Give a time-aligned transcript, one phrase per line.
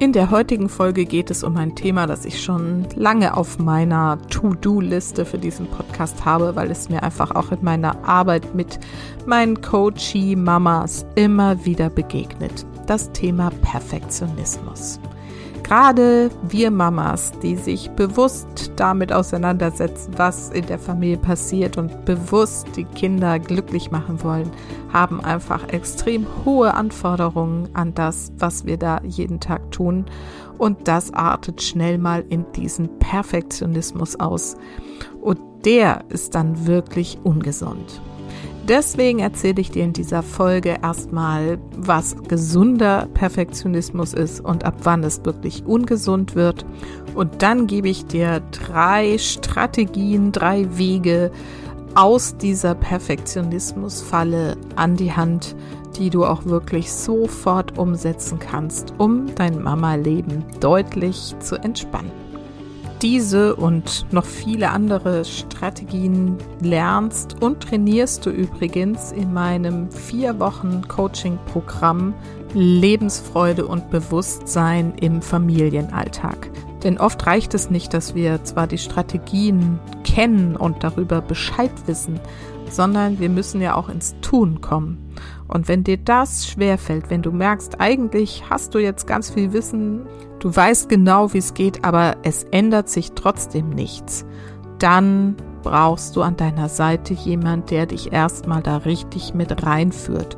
[0.00, 4.16] In der heutigen Folge geht es um ein Thema, das ich schon lange auf meiner
[4.30, 8.80] To-Do-Liste für diesen Podcast habe, weil es mir einfach auch in meiner Arbeit mit
[9.26, 12.64] meinen Coachie-Mamas immer wieder begegnet.
[12.86, 14.98] Das Thema Perfektionismus
[15.70, 22.66] gerade wir Mamas, die sich bewusst damit auseinandersetzen, was in der Familie passiert und bewusst
[22.74, 24.50] die Kinder glücklich machen wollen,
[24.92, 30.06] haben einfach extrem hohe Anforderungen an das, was wir da jeden Tag tun.
[30.58, 34.56] Und das artet schnell mal in diesen Perfektionismus aus.
[35.20, 38.00] Und der ist dann wirklich ungesund.
[38.70, 45.02] Deswegen erzähle ich dir in dieser Folge erstmal, was gesunder Perfektionismus ist und ab wann
[45.02, 46.64] es wirklich ungesund wird.
[47.16, 51.32] Und dann gebe ich dir drei Strategien, drei Wege
[51.96, 55.56] aus dieser Perfektionismusfalle an die Hand,
[55.98, 62.19] die du auch wirklich sofort umsetzen kannst, um dein Mama-Leben deutlich zu entspannen
[63.02, 70.82] diese und noch viele andere Strategien lernst und trainierst du übrigens in meinem vier Wochen
[70.86, 72.14] Coaching-Programm
[72.52, 76.50] Lebensfreude und Bewusstsein im Familienalltag.
[76.82, 82.18] Denn oft reicht es nicht, dass wir zwar die Strategien kennen und darüber Bescheid wissen,
[82.70, 85.09] sondern wir müssen ja auch ins Tun kommen.
[85.48, 90.06] Und wenn dir das schwerfällt, wenn du merkst, eigentlich hast du jetzt ganz viel Wissen,
[90.38, 94.24] du weißt genau, wie es geht, aber es ändert sich trotzdem nichts,
[94.78, 100.36] dann brauchst du an deiner Seite jemand, der dich erstmal da richtig mit reinführt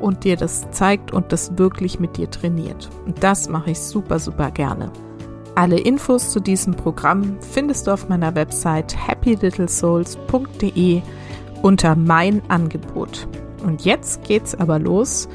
[0.00, 2.90] und dir das zeigt und das wirklich mit dir trainiert.
[3.06, 4.90] Und das mache ich super, super gerne.
[5.54, 11.00] Alle Infos zu diesem Programm findest du auf meiner Website happylittlesouls.de
[11.62, 13.28] unter mein Angebot.
[13.64, 15.26] Und jetzt geht's aber los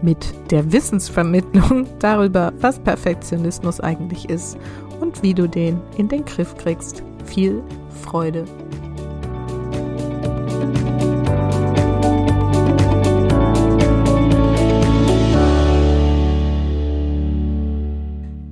[0.00, 4.56] mit der Wissensvermittlung darüber, was Perfektionismus eigentlich ist
[5.00, 7.02] und wie du den in den Griff kriegst.
[7.26, 7.62] Viel
[8.02, 8.44] Freude!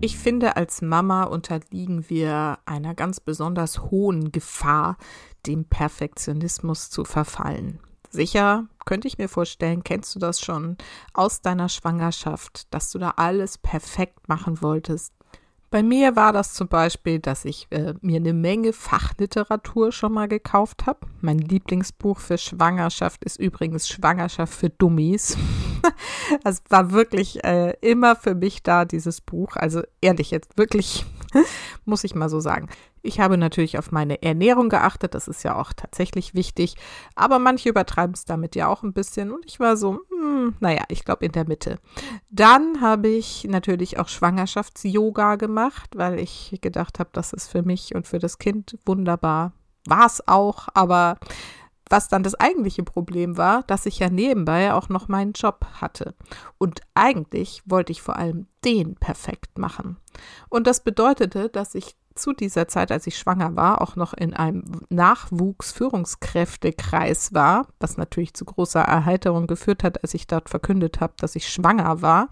[0.05, 4.97] Ich finde, als Mama unterliegen wir einer ganz besonders hohen Gefahr,
[5.47, 7.79] dem Perfektionismus zu verfallen.
[8.11, 10.77] Sicher könnte ich mir vorstellen, kennst du das schon
[11.13, 15.13] aus deiner Schwangerschaft, dass du da alles perfekt machen wolltest,
[15.73, 20.29] bei mir war das zum Beispiel, dass ich äh, mir eine Menge Fachliteratur schon mal
[20.29, 21.07] gekauft habe.
[21.23, 25.39] Mein Lieblingsbuch für Schwangerschaft ist übrigens Schwangerschaft für Dummies.
[26.45, 29.57] das war wirklich äh, immer für mich da, dieses Buch.
[29.57, 31.07] Also ehrlich jetzt, wirklich,
[31.85, 32.69] muss ich mal so sagen.
[33.03, 36.77] Ich habe natürlich auf meine Ernährung geachtet, das ist ja auch tatsächlich wichtig,
[37.17, 40.85] aber manche übertreiben es damit ja auch ein bisschen und ich war so, hm, naja,
[40.89, 41.79] ich glaube in der Mitte.
[42.31, 47.95] Dann habe ich natürlich auch Schwangerschafts-Yoga gemacht, weil ich gedacht habe, das ist für mich
[47.95, 49.53] und für das Kind wunderbar.
[49.85, 51.19] War es auch, aber
[51.89, 56.15] was dann das eigentliche Problem war, dass ich ja nebenbei auch noch meinen Job hatte.
[56.59, 59.99] Und eigentlich wollte ich vor allem den perfekt machen.
[60.49, 64.35] Und das bedeutete, dass ich zu dieser Zeit, als ich schwanger war, auch noch in
[64.35, 71.15] einem Nachwuchsführungskräftekreis war, was natürlich zu großer Erheiterung geführt hat, als ich dort verkündet habe,
[71.19, 72.29] dass ich schwanger war.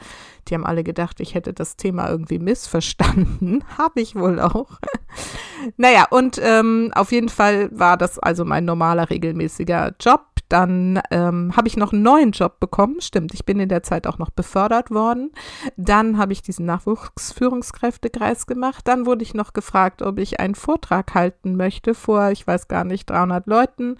[0.48, 3.64] Die haben alle gedacht, ich hätte das Thema irgendwie missverstanden.
[3.78, 4.78] habe ich wohl auch.
[5.76, 11.56] naja, und ähm, auf jeden Fall war das also mein normaler, regelmäßiger Job dann ähm,
[11.56, 13.00] habe ich noch einen neuen Job bekommen.
[13.00, 15.30] Stimmt, ich bin in der Zeit auch noch befördert worden.
[15.76, 18.86] Dann habe ich diesen Nachwuchsführungskräftekreis gemacht.
[18.86, 22.84] Dann wurde ich noch gefragt, ob ich einen Vortrag halten möchte vor, ich weiß gar
[22.84, 23.96] nicht, 300 Leuten.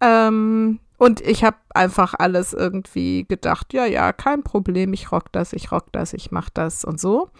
[0.00, 5.52] Ähm, und ich habe einfach alles irgendwie gedacht, ja, ja, kein Problem, ich rock das,
[5.52, 7.30] ich rock das, ich mach das und so.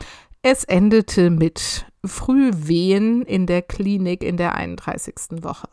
[0.42, 5.42] Es endete mit Frühwehen in der Klinik in der 31.
[5.42, 5.68] Woche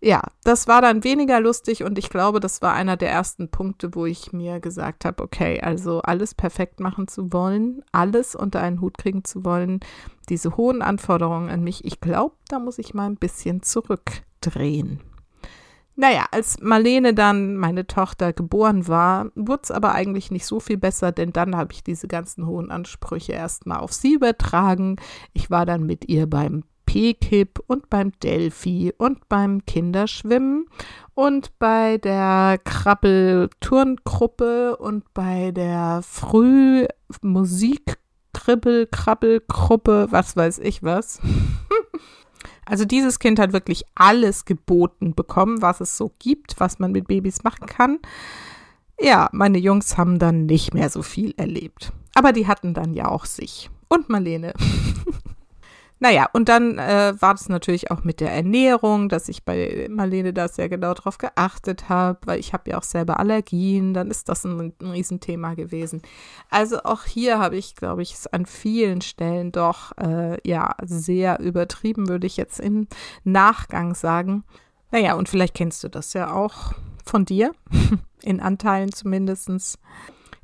[0.00, 3.94] ja, das war dann weniger lustig und ich glaube, das war einer der ersten Punkte,
[3.94, 8.80] wo ich mir gesagt habe, okay, also alles perfekt machen zu wollen, alles unter einen
[8.80, 9.80] Hut kriegen zu wollen,
[10.28, 15.00] diese hohen Anforderungen an mich, ich glaube, da muss ich mal ein bisschen zurückdrehen.
[16.00, 20.76] Naja, als Marlene dann, meine Tochter, geboren war, wurde es aber eigentlich nicht so viel
[20.76, 24.94] besser, denn dann habe ich diese ganzen hohen Ansprüche erstmal auf sie übertragen.
[25.32, 30.64] Ich war dann mit ihr beim P-Kip und beim Delphi und beim Kinderschwimmen
[31.12, 37.98] und bei der Krabbel-Turngruppe und bei der Frühmusik
[38.32, 41.20] Kribbel, Krabbelgruppe, was weiß ich was.
[42.64, 47.08] Also dieses Kind hat wirklich alles geboten bekommen, was es so gibt, was man mit
[47.08, 47.98] Babys machen kann.
[49.00, 51.94] Ja, meine Jungs haben dann nicht mehr so viel erlebt.
[52.14, 53.70] Aber die hatten dann ja auch sich.
[53.88, 54.52] Und Marlene.
[56.00, 60.32] Naja, und dann äh, war das natürlich auch mit der Ernährung, dass ich bei Marlene
[60.32, 64.28] da sehr genau drauf geachtet habe, weil ich habe ja auch selber Allergien, dann ist
[64.28, 66.02] das ein, ein Riesenthema gewesen.
[66.50, 71.40] Also auch hier habe ich, glaube ich, es an vielen Stellen doch äh, ja sehr
[71.40, 72.86] übertrieben, würde ich jetzt im
[73.24, 74.44] Nachgang sagen.
[74.92, 76.74] Naja, und vielleicht kennst du das ja auch
[77.04, 77.52] von dir,
[78.22, 79.78] in Anteilen zumindestens.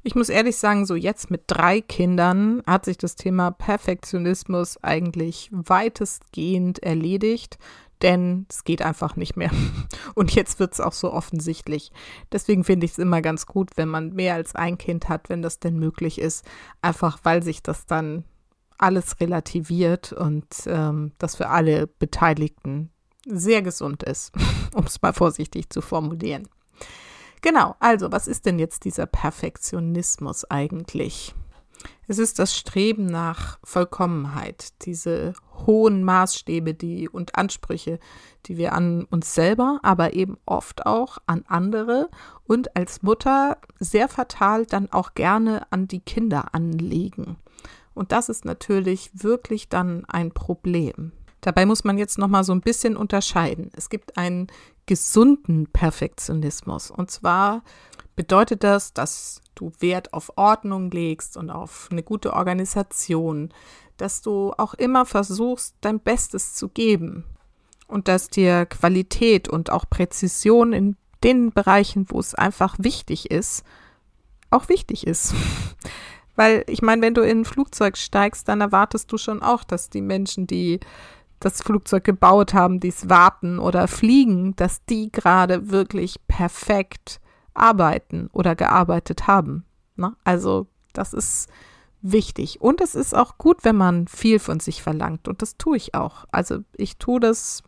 [0.07, 5.49] Ich muss ehrlich sagen, so jetzt mit drei Kindern hat sich das Thema Perfektionismus eigentlich
[5.51, 7.59] weitestgehend erledigt,
[8.03, 9.51] denn es geht einfach nicht mehr.
[10.15, 11.91] Und jetzt wird es auch so offensichtlich.
[12.31, 15.41] Deswegen finde ich es immer ganz gut, wenn man mehr als ein Kind hat, wenn
[15.41, 16.45] das denn möglich ist,
[16.83, 18.25] einfach weil sich das dann
[18.77, 22.91] alles relativiert und ähm, das für alle Beteiligten
[23.27, 24.33] sehr gesund ist,
[24.75, 26.47] um es mal vorsichtig zu formulieren.
[27.45, 31.35] Genau, also was ist denn jetzt dieser Perfektionismus eigentlich?
[32.09, 35.35] Es ist das Streben nach Vollkommenheit, diese
[35.67, 37.99] hohen Maßstäbe, die und Ansprüche,
[38.47, 42.09] die wir an uns selber, aber eben oft auch an andere
[42.47, 47.37] und als Mutter sehr fatal dann auch gerne an die Kinder anlegen.
[47.93, 51.13] Und das ist natürlich wirklich dann ein Problem.
[51.45, 53.71] Dabei muss man jetzt noch mal so ein bisschen unterscheiden.
[53.77, 54.47] Es gibt einen
[54.87, 56.91] gesunden Perfektionismus.
[56.91, 57.63] Und zwar
[58.17, 63.53] bedeutet das, dass du Wert auf Ordnung legst und auf eine gute Organisation,
[63.99, 67.25] dass du auch immer versuchst, dein Bestes zu geben
[67.89, 73.65] und dass dir Qualität und auch Präzision in den Bereichen, wo es einfach wichtig ist,
[74.49, 75.35] auch wichtig ist.
[76.37, 79.91] Weil ich meine, wenn du in ein Flugzeug steigst, dann erwartest du schon auch, dass
[79.91, 80.81] die Menschen, die
[81.45, 87.21] das Flugzeug gebaut haben, die es warten oder fliegen, dass die gerade wirklich perfekt
[87.53, 89.65] arbeiten oder gearbeitet haben.
[89.97, 90.15] Ne?
[90.25, 91.49] Also das ist
[92.01, 92.61] wichtig.
[92.61, 95.29] Und es ist auch gut, wenn man viel von sich verlangt.
[95.29, 96.25] Und das tue ich auch.
[96.31, 97.63] Also ich tue das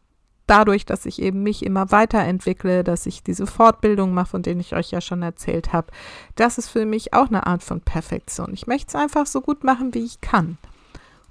[0.47, 4.75] dadurch, dass ich eben mich immer weiterentwickle, dass ich diese Fortbildung mache, von denen ich
[4.75, 5.89] euch ja schon erzählt habe.
[6.37, 8.53] Das ist für mich auch eine Art von Perfektion.
[8.53, 10.59] Ich möchte es einfach so gut machen, wie ich kann.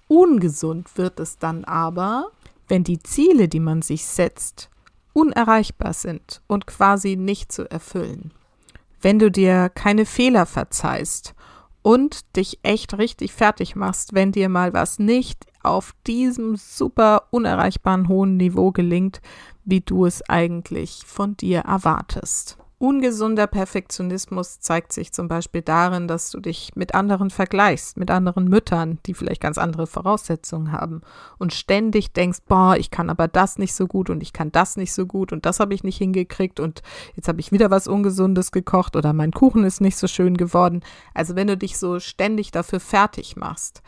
[0.08, 2.32] Ungesund wird es dann aber,
[2.68, 4.70] wenn die Ziele, die man sich setzt,
[5.14, 8.32] unerreichbar sind und quasi nicht zu erfüllen.
[9.02, 11.36] Wenn du dir keine Fehler verzeihst
[11.82, 18.08] und dich echt richtig fertig machst, wenn dir mal was nicht auf diesem super unerreichbaren
[18.08, 19.22] hohen Niveau gelingt,
[19.64, 22.58] wie du es eigentlich von dir erwartest.
[22.78, 28.50] Ungesunder Perfektionismus zeigt sich zum Beispiel darin, dass du dich mit anderen vergleichst, mit anderen
[28.50, 31.02] Müttern, die vielleicht ganz andere Voraussetzungen haben
[31.38, 34.76] und ständig denkst, boah, ich kann aber das nicht so gut und ich kann das
[34.76, 36.82] nicht so gut und das habe ich nicht hingekriegt und
[37.16, 40.82] jetzt habe ich wieder was Ungesundes gekocht oder mein Kuchen ist nicht so schön geworden.
[41.14, 43.84] Also wenn du dich so ständig dafür fertig machst.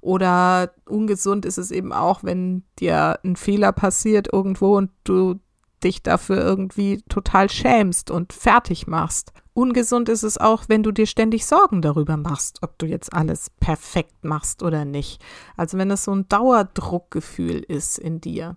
[0.00, 5.38] Oder ungesund ist es eben auch, wenn dir ein Fehler passiert irgendwo und du
[5.84, 9.32] dich dafür irgendwie total schämst und fertig machst.
[9.54, 13.50] Ungesund ist es auch, wenn du dir ständig Sorgen darüber machst, ob du jetzt alles
[13.60, 15.22] perfekt machst oder nicht.
[15.56, 18.56] Also wenn es so ein Dauerdruckgefühl ist in dir.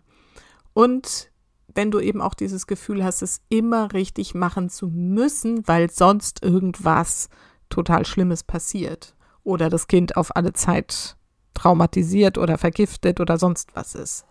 [0.73, 1.31] Und
[1.73, 6.43] wenn du eben auch dieses Gefühl hast, es immer richtig machen zu müssen, weil sonst
[6.43, 7.29] irgendwas
[7.69, 9.15] total Schlimmes passiert.
[9.43, 11.17] Oder das Kind auf alle Zeit
[11.53, 14.25] traumatisiert oder vergiftet oder sonst was ist.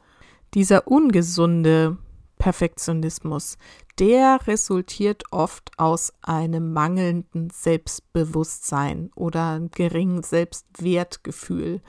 [0.55, 1.99] Dieser ungesunde
[2.45, 3.57] Perfektionismus,
[3.99, 11.81] der resultiert oft aus einem mangelnden Selbstbewusstsein oder einem geringen Selbstwertgefühl.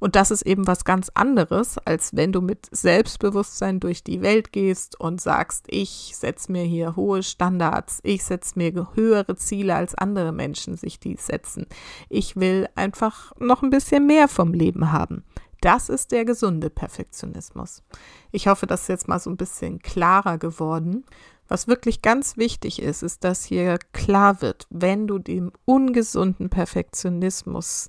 [0.00, 4.50] Und das ist eben was ganz anderes, als wenn du mit Selbstbewusstsein durch die Welt
[4.50, 9.94] gehst und sagst, ich setze mir hier hohe Standards, ich setze mir höhere Ziele als
[9.94, 11.66] andere Menschen sich die setzen.
[12.08, 15.22] Ich will einfach noch ein bisschen mehr vom Leben haben.
[15.64, 17.82] Das ist der gesunde Perfektionismus.
[18.32, 21.06] Ich hoffe, das ist jetzt mal so ein bisschen klarer geworden.
[21.48, 27.88] Was wirklich ganz wichtig ist, ist, dass hier klar wird, wenn du dem ungesunden Perfektionismus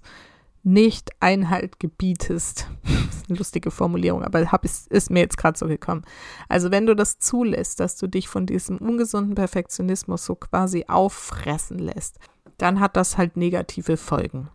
[0.63, 2.69] nicht Einhalt gebietest.
[3.27, 6.05] Eine lustige Formulierung, aber hab, ist, ist mir jetzt gerade so gekommen.
[6.47, 11.79] Also wenn du das zulässt, dass du dich von diesem ungesunden Perfektionismus so quasi auffressen
[11.79, 12.19] lässt,
[12.57, 14.49] dann hat das halt negative Folgen.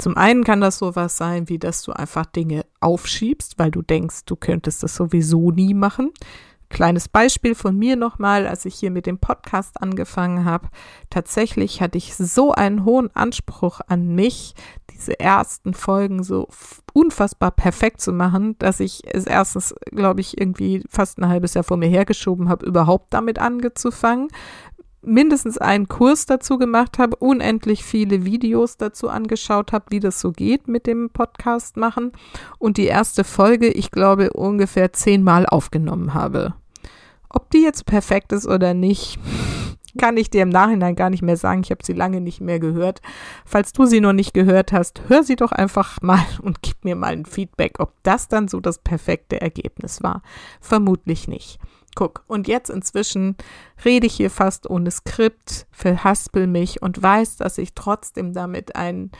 [0.00, 4.24] Zum einen kann das sowas sein, wie dass du einfach Dinge aufschiebst, weil du denkst,
[4.24, 6.10] du könntest das sowieso nie machen.
[6.70, 10.68] Kleines Beispiel von mir nochmal, als ich hier mit dem Podcast angefangen habe.
[11.10, 14.54] Tatsächlich hatte ich so einen hohen Anspruch an mich,
[14.90, 16.48] diese ersten Folgen so
[16.92, 21.64] unfassbar perfekt zu machen, dass ich es erstens, glaube ich, irgendwie fast ein halbes Jahr
[21.64, 24.28] vor mir hergeschoben habe, überhaupt damit angefangen,
[25.02, 30.32] mindestens einen Kurs dazu gemacht habe, unendlich viele Videos dazu angeschaut habe, wie das so
[30.32, 32.12] geht mit dem Podcast machen
[32.58, 36.54] und die erste Folge, ich glaube, ungefähr zehnmal aufgenommen habe.
[37.28, 39.18] Ob die jetzt perfekt ist oder nicht,
[39.98, 41.62] kann ich dir im Nachhinein gar nicht mehr sagen.
[41.64, 43.00] Ich habe sie lange nicht mehr gehört.
[43.44, 46.96] Falls du sie noch nicht gehört hast, hör sie doch einfach mal und gib mir
[46.96, 50.22] mal ein Feedback, ob das dann so das perfekte Ergebnis war.
[50.60, 51.58] Vermutlich nicht.
[51.94, 53.36] Guck, und jetzt inzwischen
[53.84, 59.10] rede ich hier fast ohne Skript, verhaspel mich und weiß, dass ich trotzdem damit einen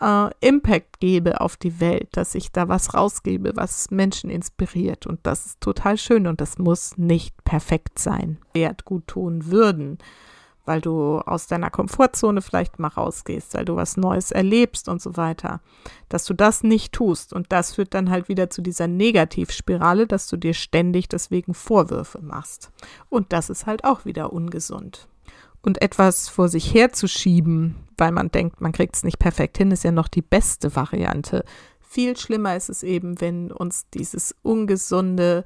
[0.00, 5.06] äh, Impact gebe auf die Welt, dass ich da was rausgebe, was Menschen inspiriert.
[5.06, 8.38] Und das ist total schön und das muss nicht perfekt sein.
[8.54, 9.98] Wert gut tun würden
[10.64, 15.16] weil du aus deiner Komfortzone vielleicht mal rausgehst, weil du was Neues erlebst und so
[15.16, 15.60] weiter,
[16.08, 17.32] dass du das nicht tust.
[17.32, 22.20] Und das führt dann halt wieder zu dieser Negativspirale, dass du dir ständig deswegen Vorwürfe
[22.20, 22.70] machst.
[23.08, 25.08] Und das ist halt auch wieder ungesund.
[25.62, 29.84] Und etwas vor sich herzuschieben, weil man denkt, man kriegt es nicht perfekt hin, ist
[29.84, 31.44] ja noch die beste Variante.
[31.80, 35.44] Viel schlimmer ist es eben, wenn uns dieses ungesunde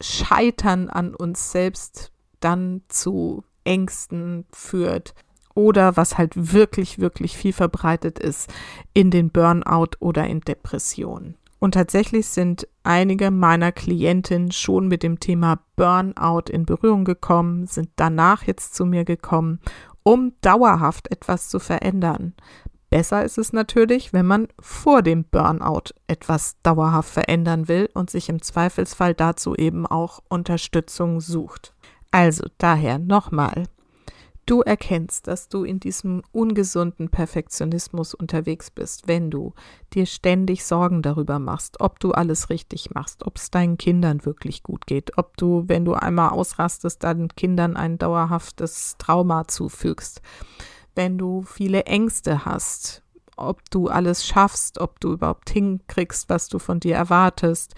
[0.00, 5.14] Scheitern an uns selbst dann zu Ängsten führt
[5.54, 8.52] oder was halt wirklich, wirklich viel verbreitet ist,
[8.94, 11.36] in den Burnout oder in Depressionen.
[11.60, 17.90] Und tatsächlich sind einige meiner Klientinnen schon mit dem Thema Burnout in Berührung gekommen, sind
[17.96, 19.60] danach jetzt zu mir gekommen,
[20.02, 22.34] um dauerhaft etwas zu verändern.
[22.88, 28.28] Besser ist es natürlich, wenn man vor dem Burnout etwas dauerhaft verändern will und sich
[28.28, 31.72] im Zweifelsfall dazu eben auch Unterstützung sucht.
[32.10, 33.66] Also daher nochmal.
[34.46, 39.54] Du erkennst, dass du in diesem ungesunden Perfektionismus unterwegs bist, wenn du
[39.92, 44.64] dir ständig Sorgen darüber machst, ob du alles richtig machst, ob es deinen Kindern wirklich
[44.64, 50.20] gut geht, ob du, wenn du einmal ausrastest, deinen Kindern ein dauerhaftes Trauma zufügst,
[50.96, 53.04] wenn du viele Ängste hast,
[53.40, 57.74] ob du alles schaffst, ob du überhaupt hinkriegst, was du von dir erwartest,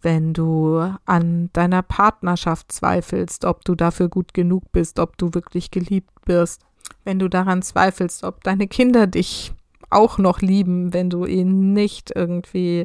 [0.00, 5.70] wenn du an deiner Partnerschaft zweifelst, ob du dafür gut genug bist, ob du wirklich
[5.70, 6.62] geliebt wirst,
[7.04, 9.52] wenn du daran zweifelst, ob deine Kinder dich
[9.90, 12.84] auch noch lieben, wenn du ihnen nicht irgendwie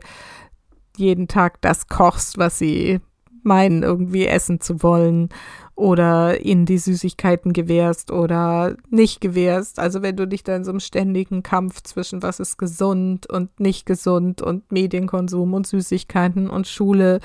[0.97, 2.99] jeden Tag das kochst, was sie
[3.47, 5.29] meinen, irgendwie essen zu wollen
[5.77, 9.79] oder ihnen die Süßigkeiten gewährst oder nicht gewährst.
[9.79, 13.59] Also wenn du dich da in so einem ständigen Kampf zwischen was ist gesund und
[13.59, 17.19] nicht gesund und Medienkonsum und Süßigkeiten und Schule,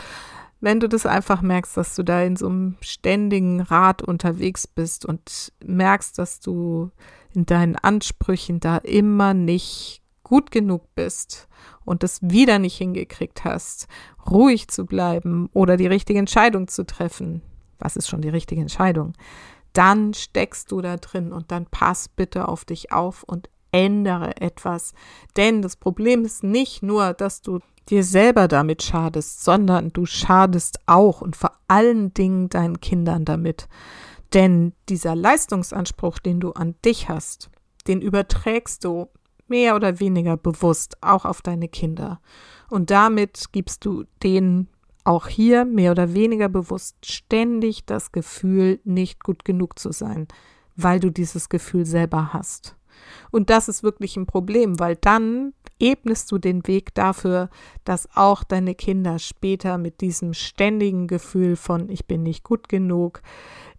[0.61, 5.07] wenn du das einfach merkst, dass du da in so einem ständigen Rad unterwegs bist
[5.07, 6.91] und merkst, dass du
[7.35, 11.49] in deinen Ansprüchen da immer nicht gut genug bist
[11.85, 13.89] und es wieder nicht hingekriegt hast,
[14.31, 17.43] ruhig zu bleiben oder die richtige Entscheidung zu treffen,
[17.79, 19.15] was ist schon die richtige Entscheidung,
[19.73, 24.93] dann steckst du da drin und dann pass bitte auf dich auf und ändere etwas.
[25.37, 27.59] Denn das Problem ist nicht nur, dass du
[27.89, 33.69] dir selber damit schadest, sondern du schadest auch und vor allen Dingen deinen Kindern damit.
[34.35, 37.51] Denn dieser Leistungsanspruch, den du an dich hast,
[37.87, 39.09] den überträgst du
[39.49, 42.21] mehr oder weniger bewusst auch auf deine Kinder.
[42.71, 44.69] Und damit gibst du denen
[45.05, 50.29] auch hier mehr oder weniger bewusst ständig das Gefühl, nicht gut genug zu sein,
[50.77, 52.77] weil du dieses Gefühl selber hast.
[53.31, 57.51] Und das ist wirklich ein Problem, weil dann ebnest du den Weg dafür,
[57.85, 63.21] dass auch deine Kinder später mit diesem ständigen Gefühl von ich bin nicht gut genug,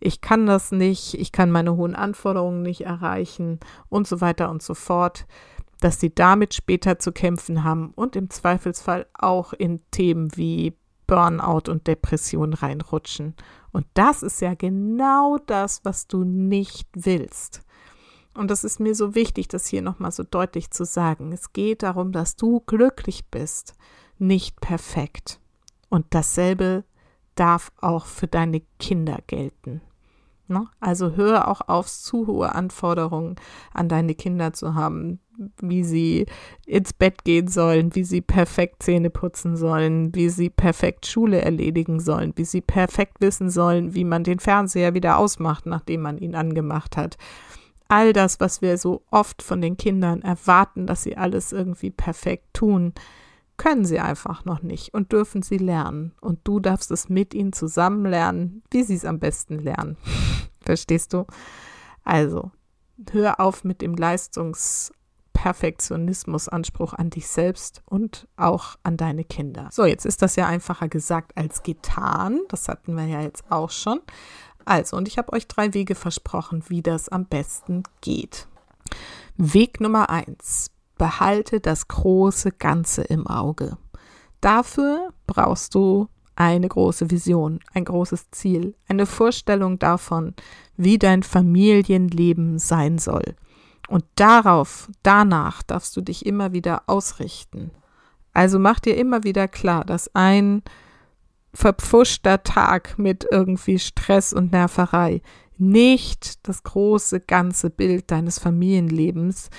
[0.02, 4.62] ich kann das nicht, ich kann meine hohen Anforderungen nicht erreichen und so weiter und
[4.62, 5.26] so fort,
[5.84, 11.70] dass sie damit später zu kämpfen haben und im Zweifelsfall auch in Themen wie Burnout
[11.70, 13.36] und Depression reinrutschen.
[13.74, 17.64] Und das ist ja genau das, was du nicht willst.
[18.34, 21.34] Und das ist mir so wichtig, das hier nochmal so deutlich zu sagen.
[21.34, 23.76] Es geht darum, dass du glücklich bist,
[24.18, 25.42] nicht perfekt.
[25.90, 26.86] Und dasselbe
[27.36, 29.82] darf auch für deine Kinder gelten.
[30.48, 30.68] Ne?
[30.80, 33.36] Also hör auch auf, zu hohe Anforderungen
[33.74, 35.20] an deine Kinder zu haben,
[35.62, 36.26] wie sie
[36.66, 42.00] ins Bett gehen sollen, wie sie perfekt Zähne putzen sollen, wie sie perfekt Schule erledigen
[42.00, 46.36] sollen, wie sie perfekt wissen sollen, wie man den Fernseher wieder ausmacht, nachdem man ihn
[46.36, 47.18] angemacht hat.
[47.90, 52.54] all das, was wir so oft von den Kindern erwarten, dass sie alles irgendwie perfekt
[52.54, 52.94] tun,
[53.58, 56.14] können sie einfach noch nicht und dürfen sie lernen.
[56.22, 59.98] Und du darfst es mit ihnen zusammen lernen, wie sie es am besten lernen.
[60.62, 61.26] Verstehst du?
[62.04, 62.52] Also,
[63.12, 69.70] hör auf mit dem Leistungsperfektionismusanspruch an dich selbst und auch an deine Kinder.
[69.72, 72.42] So, jetzt ist das ja einfacher gesagt als getan.
[72.50, 74.02] Das hatten wir ja jetzt auch schon.
[74.66, 78.48] Also, und ich habe euch drei Wege versprochen, wie das am besten geht.
[79.38, 80.73] Weg Nummer eins.
[81.04, 83.78] Behalte das große Ganze im Auge.
[84.40, 86.08] Dafür brauchst du
[86.38, 90.34] eine große Vision, ein großes Ziel, eine Vorstellung davon,
[90.78, 93.36] wie dein Familienleben sein soll.
[93.90, 97.72] Und darauf, danach darfst du dich immer wieder ausrichten.
[98.32, 100.64] Also mach dir immer wieder klar, dass ein
[101.54, 105.22] verpfuschter Tag mit irgendwie Stress und Nerverei
[105.58, 109.50] nicht das große ganze Bild deines Familienlebens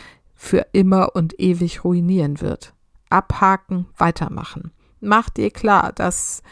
[0.45, 2.75] für immer und ewig ruinieren wird.
[3.09, 4.73] Abhaken, weitermachen.
[5.01, 6.43] Mach dir klar, dass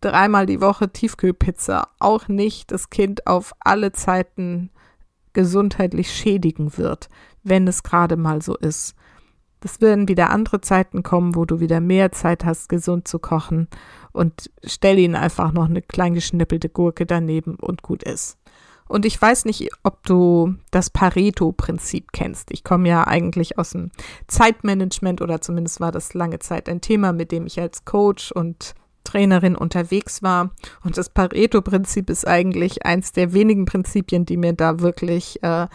[0.00, 4.70] dreimal die Woche Tiefkühlpizza auch nicht das Kind auf alle Zeiten
[5.32, 7.08] gesundheitlich schädigen wird,
[7.42, 8.94] wenn es gerade mal so ist.
[9.60, 13.66] Das werden wieder andere Zeiten kommen, wo du wieder mehr Zeit hast, gesund zu kochen
[14.12, 18.38] und stell ihnen einfach noch eine klein geschnippelte Gurke daneben und gut ist.
[18.88, 22.50] Und ich weiß nicht, ob du das Pareto-Prinzip kennst.
[22.50, 23.90] Ich komme ja eigentlich aus dem
[24.26, 28.74] Zeitmanagement oder zumindest war das lange Zeit ein Thema, mit dem ich als Coach und
[29.04, 30.50] Trainerin unterwegs war.
[30.84, 35.66] Und das Pareto-Prinzip ist eigentlich eins der wenigen Prinzipien, die mir da wirklich äh,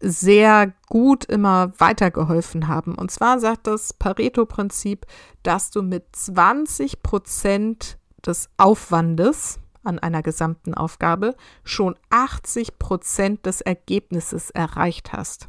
[0.00, 2.94] sehr gut immer weitergeholfen haben.
[2.94, 5.06] Und zwar sagt das Pareto-Prinzip,
[5.42, 9.58] dass du mit 20 Prozent des Aufwandes
[9.88, 15.48] an einer gesamten Aufgabe schon 80 Prozent des Ergebnisses erreicht hast.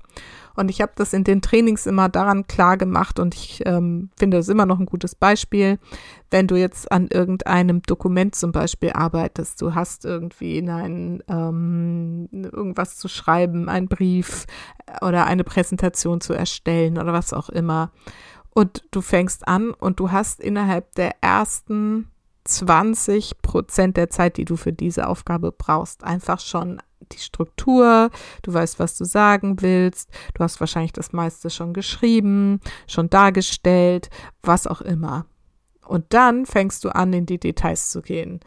[0.56, 4.38] Und ich habe das in den Trainings immer daran klar gemacht und ich ähm, finde
[4.38, 5.80] das immer noch ein gutes Beispiel,
[6.32, 12.28] wenn du jetzt an irgendeinem Dokument zum Beispiel arbeitest, du hast irgendwie in ein, ähm,
[12.32, 14.48] irgendwas zu schreiben, einen Brief
[15.02, 17.92] oder eine Präsentation zu erstellen oder was auch immer.
[18.54, 22.10] Und du fängst an und du hast innerhalb der ersten
[22.46, 28.10] 20 Prozent der Zeit, die du für diese Aufgabe brauchst, einfach schon die Struktur,
[28.44, 34.10] du weißt, was du sagen willst, du hast wahrscheinlich das meiste schon geschrieben, schon dargestellt,
[34.44, 35.26] was auch immer.
[35.86, 38.42] Und dann fängst du an, in die Details zu gehen.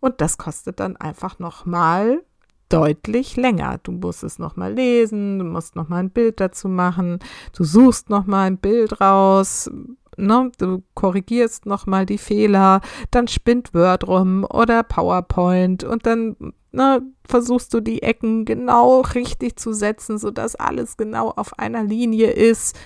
[0.00, 2.22] Und das kostet dann einfach nochmal
[2.68, 3.78] deutlich länger.
[3.82, 7.18] Du musst es nochmal lesen, du musst nochmal ein Bild dazu machen,
[7.56, 9.70] du suchst nochmal ein Bild raus,
[10.16, 16.36] ne, du korrigierst nochmal die Fehler, dann spinnt Word rum oder PowerPoint und dann
[16.72, 22.30] ne, versuchst du die Ecken genau richtig zu setzen, sodass alles genau auf einer Linie
[22.30, 22.78] ist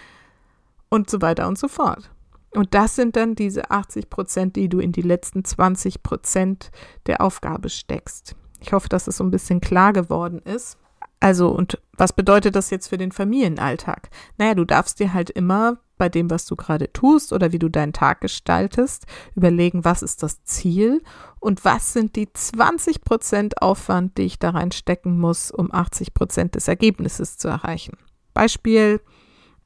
[0.89, 2.11] und so weiter und so fort.
[2.55, 6.71] Und das sind dann diese 80 Prozent, die du in die letzten 20 Prozent
[7.07, 8.37] der Aufgabe steckst.
[8.61, 10.79] Ich hoffe, dass es so ein bisschen klar geworden ist.
[11.21, 14.11] Also, und was bedeutet das jetzt für den Familienalltag?
[14.37, 17.69] Naja, du darfst dir halt immer bei dem, was du gerade tust oder wie du
[17.69, 21.03] deinen Tag gestaltest, überlegen, was ist das Ziel
[21.41, 26.55] und was sind die 20 Prozent Aufwand, die ich da reinstecken muss, um 80 Prozent
[26.55, 27.99] des Ergebnisses zu erreichen.
[28.33, 29.01] Beispiel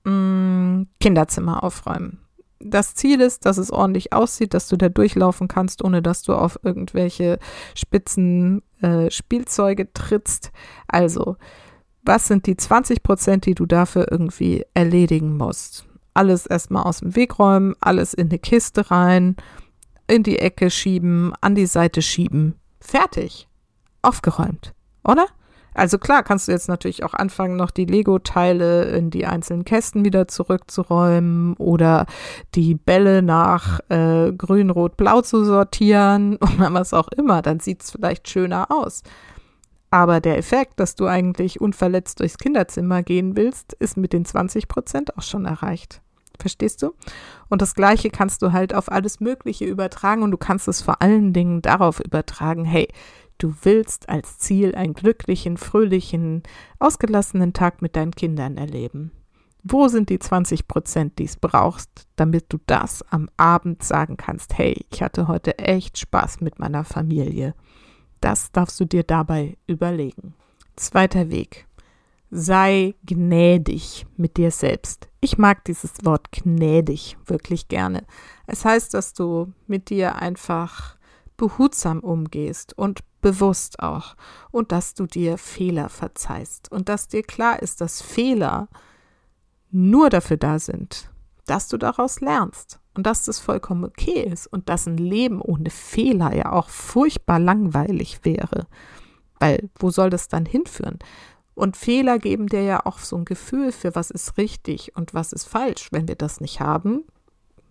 [0.04, 2.21] mh, mm, Kinderzimmer aufräumen.
[2.64, 6.34] Das Ziel ist, dass es ordentlich aussieht, dass du da durchlaufen kannst, ohne dass du
[6.34, 7.38] auf irgendwelche
[7.74, 10.52] spitzen äh, Spielzeuge trittst.
[10.88, 11.36] Also,
[12.02, 15.86] was sind die 20 Prozent, die du dafür irgendwie erledigen musst?
[16.14, 19.36] alles erstmal aus dem Weg räumen, alles in eine Kiste rein,
[20.06, 22.54] in die Ecke schieben, an die Seite schieben.
[22.80, 23.48] Fertig.
[24.02, 25.26] Aufgeräumt, oder?
[25.74, 30.04] Also klar, kannst du jetzt natürlich auch anfangen, noch die Lego-Teile in die einzelnen Kästen
[30.04, 32.06] wieder zurückzuräumen oder
[32.54, 37.42] die Bälle nach äh, grün, rot, blau zu sortieren oder was auch immer.
[37.42, 39.02] Dann sieht es vielleicht schöner aus.
[39.90, 44.66] Aber der Effekt, dass du eigentlich unverletzt durchs Kinderzimmer gehen willst, ist mit den 20
[44.66, 46.00] Prozent auch schon erreicht.
[46.38, 46.94] Verstehst du?
[47.50, 51.02] Und das Gleiche kannst du halt auf alles Mögliche übertragen und du kannst es vor
[51.02, 52.88] allen Dingen darauf übertragen, hey,
[53.42, 56.42] du willst als Ziel einen glücklichen, fröhlichen,
[56.78, 59.10] ausgelassenen Tag mit deinen Kindern erleben.
[59.64, 64.58] Wo sind die 20 Prozent, die es brauchst, damit du das am Abend sagen kannst,
[64.58, 67.54] hey, ich hatte heute echt Spaß mit meiner Familie.
[68.20, 70.34] Das darfst du dir dabei überlegen.
[70.74, 71.66] Zweiter Weg.
[72.30, 75.08] Sei gnädig mit dir selbst.
[75.20, 78.04] Ich mag dieses Wort gnädig wirklich gerne.
[78.46, 80.96] Es heißt, dass du mit dir einfach
[81.36, 84.14] behutsam umgehst und bewusst auch.
[84.50, 86.70] Und dass du dir Fehler verzeihst.
[86.70, 88.68] Und dass dir klar ist, dass Fehler
[89.70, 91.10] nur dafür da sind,
[91.46, 92.78] dass du daraus lernst.
[92.94, 94.46] Und dass das vollkommen okay ist.
[94.46, 98.66] Und dass ein Leben ohne Fehler ja auch furchtbar langweilig wäre.
[99.40, 100.98] Weil wo soll das dann hinführen?
[101.54, 105.32] Und Fehler geben dir ja auch so ein Gefühl für, was ist richtig und was
[105.32, 105.88] ist falsch.
[105.90, 107.04] Wenn wir das nicht haben,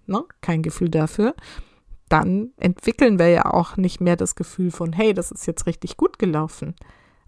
[0.06, 1.36] ne, kein Gefühl dafür,
[2.12, 5.97] dann entwickeln wir ja auch nicht mehr das Gefühl von, hey, das ist jetzt richtig
[5.97, 6.76] gut gelaufen.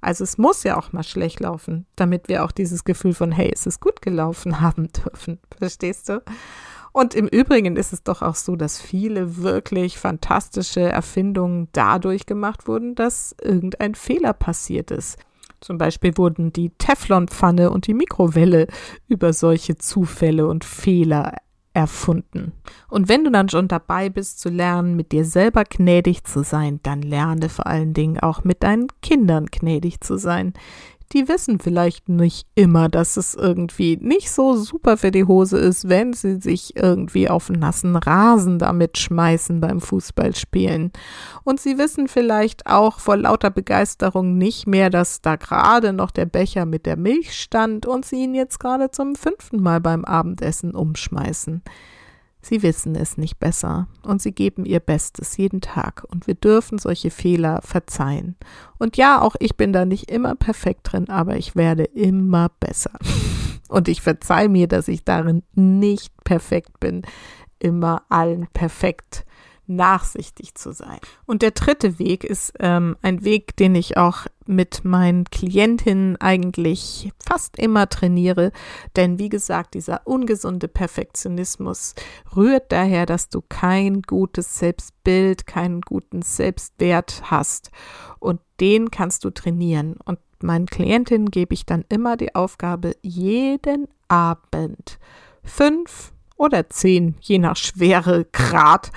[0.02, 3.50] Also es muss ja auch mal schlecht laufen, damit wir auch dieses Gefühl von, hey,
[3.54, 5.40] es ist gut gelaufen haben dürfen.
[5.58, 6.22] Verstehst du?
[6.92, 12.68] Und im Übrigen ist es doch auch so, dass viele wirklich fantastische Erfindungen dadurch gemacht
[12.68, 15.18] wurden, dass irgendein Fehler passiert ist.
[15.60, 18.68] Zum Beispiel wurden die Teflonpfanne und die Mikrowelle
[19.08, 21.38] über solche Zufälle und Fehler
[21.74, 22.54] erfunden.
[22.88, 26.80] Und wenn du dann schon dabei bist zu lernen, mit dir selber gnädig zu sein,
[26.84, 30.54] dann lerne vor allen Dingen auch mit deinen Kindern gnädig zu sein
[31.14, 35.88] die wissen vielleicht nicht immer, dass es irgendwie nicht so super für die Hose ist,
[35.88, 40.92] wenn sie sich irgendwie auf nassen Rasen damit schmeißen beim Fußballspielen.
[41.44, 46.26] Und sie wissen vielleicht auch vor lauter Begeisterung nicht mehr, dass da gerade noch der
[46.26, 50.74] Becher mit der Milch stand und sie ihn jetzt gerade zum fünften Mal beim Abendessen
[50.74, 51.62] umschmeißen.
[52.46, 56.78] Sie wissen es nicht besser und sie geben ihr Bestes jeden Tag und wir dürfen
[56.78, 58.36] solche Fehler verzeihen.
[58.78, 62.92] Und ja, auch ich bin da nicht immer perfekt drin, aber ich werde immer besser.
[63.70, 67.02] Und ich verzeihe mir, dass ich darin nicht perfekt bin,
[67.58, 69.26] immer allen perfekt
[69.68, 71.00] nachsichtig zu sein.
[71.26, 77.12] Und der dritte Weg ist ähm, ein Weg, den ich auch mit meinen Klientinnen eigentlich
[77.26, 78.52] fast immer trainiere.
[78.96, 81.96] Denn wie gesagt, dieser ungesunde Perfektionismus
[82.36, 87.72] rührt daher, dass du kein gutes Selbstbild, keinen guten Selbstwert hast.
[88.20, 89.96] Und den kannst du trainieren.
[90.04, 95.00] Und meinen Klientinnen gebe ich dann immer die Aufgabe, jeden Abend
[95.44, 98.92] fünf oder zehn, je nach Schweregrad,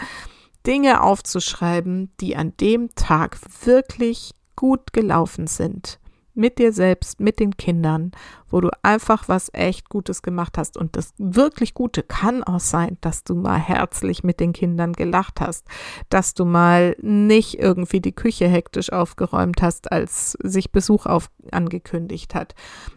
[0.67, 6.01] Dinge aufzuschreiben, die an dem Tag wirklich gut gelaufen sind.
[6.35, 8.13] Mit dir selbst, mit den Kindern,
[8.51, 10.77] wo du einfach was echt Gutes gemacht hast.
[10.77, 15.41] Und das wirklich Gute kann auch sein, dass du mal herzlich mit den Kindern gelacht
[15.41, 15.67] hast,
[16.11, 22.35] dass du mal nicht irgendwie die Küche hektisch aufgeräumt hast, als sich Besuch auf, angekündigt
[22.35, 22.55] hat,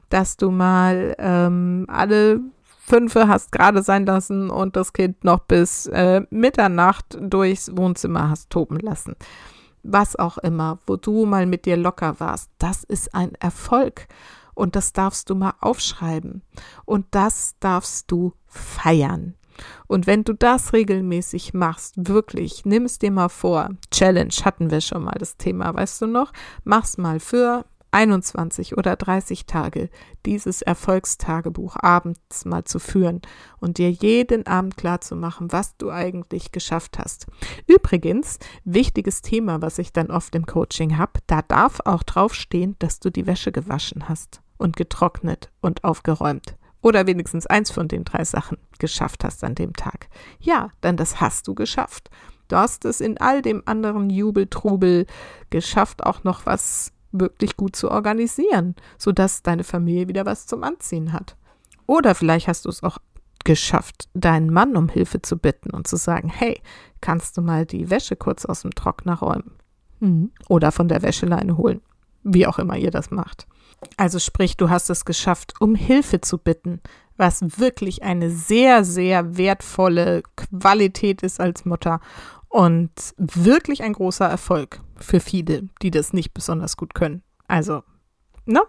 [0.10, 2.42] dass du mal ähm, alle
[2.89, 8.49] Fünfe hast gerade sein lassen und das Kind noch bis äh, Mitternacht durchs Wohnzimmer hast
[8.49, 9.15] toben lassen.
[9.84, 14.08] Was auch immer, wo du mal mit dir locker warst, das ist ein Erfolg.
[14.56, 16.41] Und das darfst du mal aufschreiben.
[16.84, 19.36] Und das darfst du feiern.
[19.88, 23.69] Und wenn du das regelmäßig machst, wirklich, nimm es dir mal vor.
[23.91, 26.34] Challenge hatten wir schon mal das Thema, weißt du noch?
[26.63, 29.89] Mach's mal für 21 oder 30 Tage
[30.25, 33.21] dieses Erfolgstagebuch abends mal zu führen
[33.60, 37.28] und dir jeden Abend klar zu machen, was du eigentlich geschafft hast.
[37.67, 42.99] Übrigens, wichtiges Thema, was ich dann oft im Coaching habe, da darf auch draufstehen, dass
[42.99, 46.56] du die Wäsche gewaschen hast und getrocknet und aufgeräumt.
[46.82, 50.08] Oder wenigstens eins von den drei Sachen geschafft hast an dem Tag.
[50.39, 52.10] Ja, dann das hast du geschafft.
[52.47, 55.06] Du hast es in all dem anderen Jubeltrubel
[55.49, 61.13] geschafft, auch noch was wirklich gut zu organisieren, sodass deine Familie wieder was zum Anziehen
[61.13, 61.36] hat.
[61.86, 63.00] Oder vielleicht hast du es auch
[63.45, 66.62] geschafft, deinen Mann um Hilfe zu bitten und zu sagen, hey,
[67.02, 69.56] kannst du mal die Wäsche kurz aus dem Trockner räumen?
[70.00, 70.32] Mhm.
[70.48, 71.82] Oder von der Wäscheleine holen.
[72.24, 73.48] Wie auch immer ihr das macht.
[73.98, 76.82] Also sprich, du hast es geschafft, um Hilfe zu bitten,
[77.17, 82.02] was wirklich eine sehr, sehr wertvolle Qualität ist als Mutter
[82.50, 87.24] und wirklich ein großer Erfolg für viele, die das nicht besonders gut können.
[87.48, 87.84] Also,
[88.46, 88.62] ne?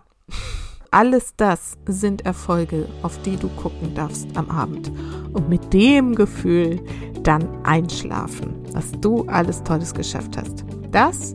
[0.92, 4.90] Alles das sind Erfolge, auf die du gucken darfst am Abend.
[5.32, 6.80] Und mit dem Gefühl
[7.22, 10.64] dann einschlafen, was du alles Tolles geschafft hast.
[10.90, 11.34] Das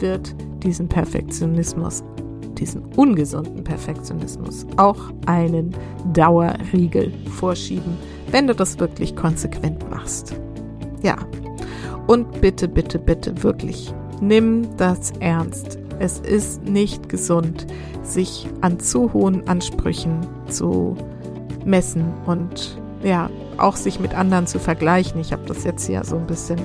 [0.00, 2.02] wird diesen Perfektionismus,
[2.58, 5.72] diesen ungesunden Perfektionismus auch einen
[6.12, 7.96] Dauerriegel vorschieben,
[8.32, 10.34] wenn du das wirklich konsequent machst.
[11.02, 11.16] Ja,
[12.06, 15.78] und bitte, bitte, bitte, wirklich, nimm das ernst.
[15.98, 17.66] Es ist nicht gesund,
[18.02, 20.96] sich an zu hohen Ansprüchen zu
[21.64, 25.20] messen und ja, auch sich mit anderen zu vergleichen.
[25.20, 26.58] Ich habe das jetzt ja so ein bisschen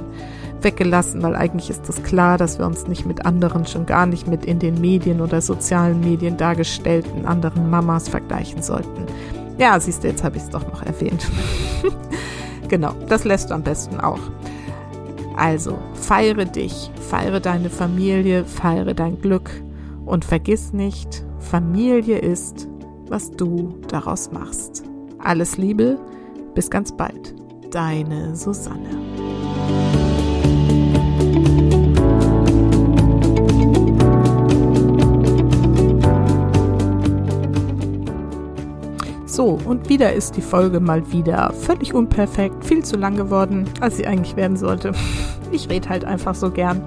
[0.61, 4.27] weggelassen, weil eigentlich ist das klar, dass wir uns nicht mit anderen, schon gar nicht
[4.27, 9.05] mit in den Medien oder sozialen Medien dargestellten anderen Mamas vergleichen sollten.
[9.57, 11.27] Ja, siehst du, jetzt habe ich es doch noch erwähnt.
[12.67, 14.19] genau, das lässt am besten auch.
[15.41, 19.49] Also feiere dich, feiere deine Familie, feiere dein Glück
[20.05, 22.67] und vergiss nicht, Familie ist,
[23.07, 24.83] was du daraus machst.
[25.17, 25.97] Alles Liebe,
[26.53, 27.33] bis ganz bald.
[27.71, 28.89] Deine Susanne.
[39.25, 43.97] So, und wieder ist die Folge mal wieder völlig unperfekt, viel zu lang geworden, als
[43.97, 44.91] sie eigentlich werden sollte.
[45.51, 46.83] Ich rede halt einfach so gern.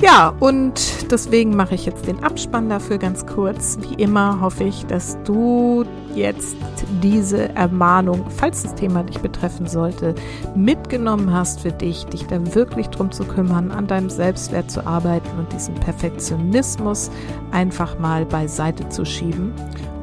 [0.00, 3.78] Ja, und deswegen mache ich jetzt den Abspann dafür ganz kurz.
[3.80, 6.56] Wie immer hoffe ich, dass du jetzt
[7.02, 10.14] diese Ermahnung, falls das Thema dich betreffen sollte,
[10.54, 15.36] mitgenommen hast für dich, dich da wirklich drum zu kümmern, an deinem Selbstwert zu arbeiten
[15.36, 17.10] und diesen Perfektionismus
[17.50, 19.52] einfach mal beiseite zu schieben.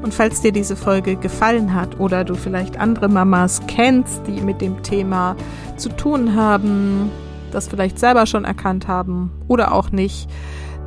[0.01, 4.59] Und falls dir diese Folge gefallen hat oder du vielleicht andere Mamas kennst, die mit
[4.59, 5.37] dem Thema
[5.77, 7.09] zu tun haben,
[7.55, 10.29] das vielleicht selber schon erkannt haben oder auch nicht,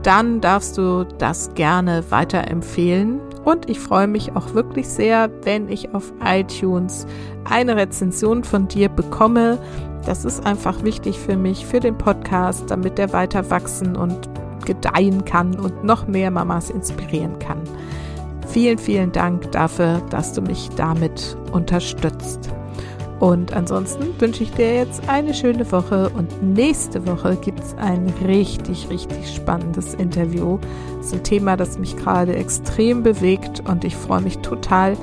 [0.03, 3.21] dann darfst du das gerne weiterempfehlen.
[3.45, 7.07] Und ich freue mich auch wirklich sehr, wenn ich auf iTunes
[7.45, 9.59] eine Rezension von dir bekomme.
[10.07, 14.29] Das ist einfach wichtig für mich, für den Podcast, damit der weiter wachsen und
[14.65, 17.59] gedeihen kann und noch mehr Mamas inspirieren kann.
[18.49, 22.51] Vielen, vielen Dank dafür, dass du mich damit unterstützt.
[23.21, 28.13] Und ansonsten wünsche ich dir jetzt eine schöne Woche und nächste Woche gibt es ein
[28.25, 30.59] richtig, richtig spannendes Interview.
[30.99, 34.97] Das ist ein Thema, das mich gerade extrem bewegt und ich freue mich total,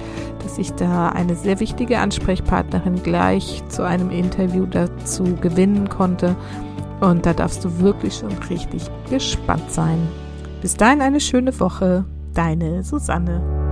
[0.44, 6.36] dass ich da eine sehr wichtige Ansprechpartnerin gleich zu einem Interview dazu gewinnen konnte.
[7.02, 9.98] Und da darfst du wirklich schon richtig gespannt sein.
[10.62, 12.06] Bis dahin eine schöne Woche.
[12.34, 13.65] Deine Susanne.